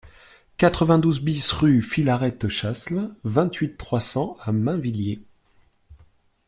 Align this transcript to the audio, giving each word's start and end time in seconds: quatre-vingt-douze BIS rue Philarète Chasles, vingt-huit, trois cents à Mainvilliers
quatre-vingt-douze 0.57 1.19
BIS 1.21 1.51
rue 1.51 1.83
Philarète 1.83 2.47
Chasles, 2.49 3.11
vingt-huit, 3.23 3.77
trois 3.77 3.99
cents 3.99 4.35
à 4.39 4.51
Mainvilliers 4.51 5.21